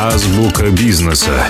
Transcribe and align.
Азбука 0.00 0.70
бизнеса. 0.70 1.44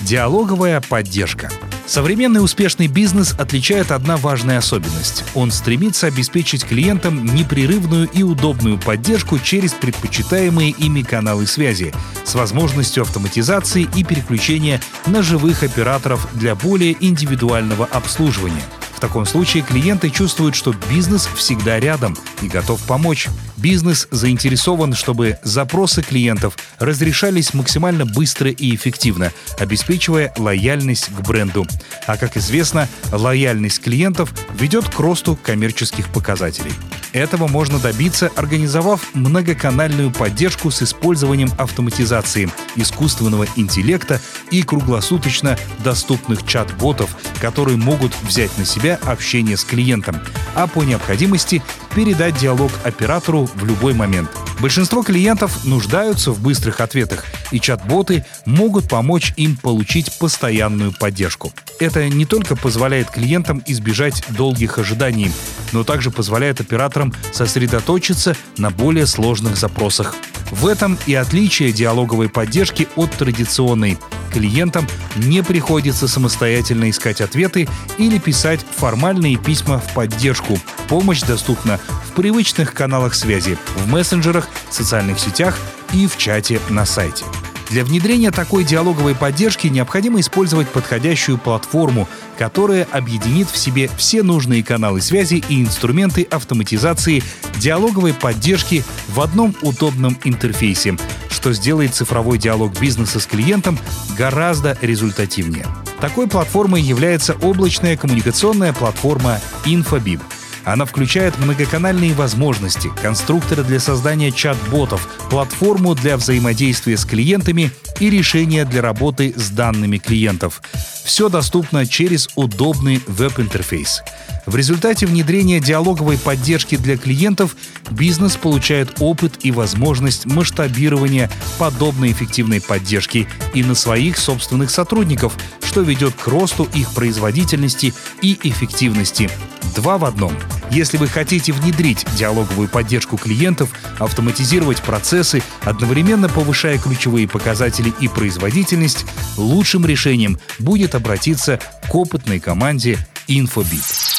Диалоговая 0.00 0.80
поддержка. 0.80 1.50
Современный 1.84 2.42
успешный 2.42 2.86
бизнес 2.86 3.34
отличает 3.38 3.90
одна 3.90 4.16
важная 4.16 4.56
особенность. 4.56 5.24
Он 5.34 5.50
стремится 5.50 6.06
обеспечить 6.06 6.64
клиентам 6.64 7.22
непрерывную 7.22 8.08
и 8.08 8.22
удобную 8.22 8.78
поддержку 8.78 9.38
через 9.38 9.74
предпочитаемые 9.74 10.70
ими 10.70 11.02
каналы 11.02 11.46
связи 11.46 11.92
с 12.24 12.34
возможностью 12.34 13.02
автоматизации 13.02 13.86
и 13.94 14.04
переключения 14.04 14.80
на 15.04 15.22
живых 15.22 15.64
операторов 15.64 16.26
для 16.32 16.54
более 16.54 16.96
индивидуального 16.98 17.84
обслуживания– 17.84 18.64
в 19.00 19.08
таком 19.08 19.24
случае 19.24 19.62
клиенты 19.62 20.10
чувствуют, 20.10 20.54
что 20.54 20.74
бизнес 20.90 21.26
всегда 21.34 21.80
рядом 21.80 22.18
и 22.42 22.48
готов 22.48 22.82
помочь. 22.82 23.28
Бизнес 23.56 24.06
заинтересован, 24.10 24.92
чтобы 24.92 25.38
запросы 25.42 26.02
клиентов 26.02 26.58
разрешались 26.78 27.54
максимально 27.54 28.04
быстро 28.04 28.50
и 28.50 28.74
эффективно, 28.74 29.32
обеспечивая 29.58 30.34
лояльность 30.36 31.06
к 31.06 31.20
бренду. 31.26 31.66
А 32.06 32.18
как 32.18 32.36
известно, 32.36 32.90
лояльность 33.10 33.80
клиентов 33.80 34.34
ведет 34.52 34.86
к 34.90 35.00
росту 35.00 35.34
коммерческих 35.42 36.10
показателей. 36.10 36.72
Этого 37.12 37.48
можно 37.48 37.78
добиться, 37.78 38.30
организовав 38.36 39.14
многоканальную 39.14 40.10
поддержку 40.12 40.70
с 40.70 40.82
использованием 40.82 41.50
автоматизации, 41.58 42.50
искусственного 42.76 43.46
интеллекта 43.56 44.20
и 44.50 44.62
круглосуточно 44.62 45.58
доступных 45.82 46.46
чат-ботов, 46.46 47.16
которые 47.40 47.76
могут 47.76 48.12
взять 48.22 48.56
на 48.58 48.64
себя 48.64 48.98
общение 49.04 49.56
с 49.56 49.64
клиентом, 49.64 50.20
а 50.54 50.68
по 50.68 50.84
необходимости 50.84 51.62
передать 51.94 52.38
диалог 52.38 52.70
оператору 52.84 53.48
в 53.54 53.64
любой 53.64 53.94
момент. 53.94 54.30
Большинство 54.60 55.02
клиентов 55.02 55.64
нуждаются 55.64 56.32
в 56.32 56.42
быстрых 56.42 56.80
ответах, 56.82 57.24
и 57.50 57.58
чат-боты 57.58 58.26
могут 58.44 58.88
помочь 58.90 59.32
им 59.38 59.56
получить 59.56 60.18
постоянную 60.18 60.92
поддержку. 60.92 61.52
Это 61.78 62.06
не 62.10 62.26
только 62.26 62.56
позволяет 62.56 63.10
клиентам 63.10 63.62
избежать 63.66 64.22
долгих 64.28 64.78
ожиданий, 64.78 65.32
но 65.72 65.82
также 65.82 66.10
позволяет 66.10 66.60
операторам 66.60 67.14
сосредоточиться 67.32 68.36
на 68.58 68.70
более 68.70 69.06
сложных 69.06 69.56
запросах. 69.56 70.14
В 70.50 70.66
этом 70.66 70.98
и 71.06 71.14
отличие 71.14 71.72
диалоговой 71.72 72.28
поддержки 72.28 72.86
от 72.96 73.10
традиционной. 73.12 73.96
Клиентам 74.30 74.86
не 75.16 75.42
приходится 75.42 76.08
самостоятельно 76.08 76.88
искать 76.88 77.20
ответы 77.20 77.68
или 77.98 78.18
писать 78.18 78.60
формальные 78.76 79.36
письма 79.36 79.78
в 79.78 79.92
поддержку. 79.94 80.58
Помощь 80.88 81.22
доступна 81.22 81.78
в 82.08 82.12
привычных 82.12 82.72
каналах 82.74 83.14
связи, 83.14 83.58
в 83.76 83.88
мессенджерах, 83.88 84.48
социальных 84.70 85.18
сетях 85.18 85.58
и 85.92 86.06
в 86.06 86.16
чате 86.16 86.60
на 86.68 86.86
сайте. 86.86 87.24
Для 87.70 87.84
внедрения 87.84 88.32
такой 88.32 88.64
диалоговой 88.64 89.14
поддержки 89.14 89.68
необходимо 89.68 90.18
использовать 90.18 90.68
подходящую 90.68 91.38
платформу, 91.38 92.08
которая 92.36 92.88
объединит 92.90 93.48
в 93.48 93.56
себе 93.56 93.88
все 93.96 94.24
нужные 94.24 94.64
каналы 94.64 95.00
связи 95.00 95.44
и 95.48 95.62
инструменты 95.62 96.22
автоматизации 96.22 97.22
диалоговой 97.58 98.12
поддержки 98.12 98.82
в 99.08 99.20
одном 99.20 99.54
удобном 99.62 100.18
интерфейсе, 100.24 100.96
что 101.30 101.52
сделает 101.52 101.94
цифровой 101.94 102.38
диалог 102.38 102.78
бизнеса 102.78 103.20
с 103.20 103.26
клиентом 103.26 103.78
гораздо 104.18 104.76
результативнее. 104.80 105.66
Такой 106.00 106.28
платформой 106.28 106.82
является 106.82 107.34
облачная 107.34 107.96
коммуникационная 107.96 108.72
платформа 108.72 109.40
InfoBip— 109.64 110.20
она 110.64 110.84
включает 110.84 111.38
многоканальные 111.38 112.14
возможности, 112.14 112.90
конструкторы 113.02 113.64
для 113.64 113.80
создания 113.80 114.30
чат-ботов, 114.30 115.08
платформу 115.30 115.94
для 115.94 116.16
взаимодействия 116.16 116.96
с 116.96 117.04
клиентами 117.04 117.70
и 117.98 118.10
решения 118.10 118.64
для 118.64 118.82
работы 118.82 119.32
с 119.36 119.50
данными 119.50 119.98
клиентов. 119.98 120.62
Все 121.04 121.28
доступно 121.28 121.86
через 121.86 122.28
удобный 122.36 123.02
веб-интерфейс. 123.06 124.02
В 124.46 124.56
результате 124.56 125.06
внедрения 125.06 125.60
диалоговой 125.60 126.18
поддержки 126.18 126.76
для 126.76 126.96
клиентов 126.96 127.56
бизнес 127.90 128.36
получает 128.36 128.96
опыт 129.00 129.34
и 129.42 129.50
возможность 129.50 130.26
масштабирования 130.26 131.30
подобной 131.58 132.12
эффективной 132.12 132.60
поддержки 132.60 133.28
и 133.54 133.62
на 133.62 133.74
своих 133.74 134.18
собственных 134.18 134.70
сотрудников, 134.70 135.36
что 135.62 135.82
ведет 135.82 136.14
к 136.14 136.26
росту 136.26 136.68
их 136.74 136.90
производительности 136.92 137.94
и 138.22 138.38
эффективности. 138.42 139.30
Два 139.74 139.98
в 139.98 140.04
одном. 140.04 140.32
Если 140.70 140.96
вы 140.96 141.08
хотите 141.08 141.52
внедрить 141.52 142.06
диалоговую 142.16 142.68
поддержку 142.68 143.16
клиентов, 143.16 143.70
автоматизировать 143.98 144.82
процессы, 144.82 145.42
одновременно 145.62 146.28
повышая 146.28 146.78
ключевые 146.78 147.28
показатели 147.28 147.92
и 148.00 148.08
производительность, 148.08 149.04
лучшим 149.36 149.84
решением 149.84 150.38
будет 150.58 150.94
обратиться 150.94 151.60
к 151.88 151.94
опытной 151.94 152.40
команде 152.40 152.98
Infobit. 153.28 154.09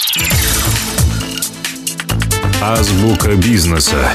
Азбука 2.62 3.36
бизнеса. 3.36 4.14